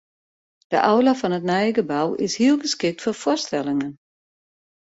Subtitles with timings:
[0.75, 3.93] De aula fan it nije gebou is hiel geskikt foar foarstellingen.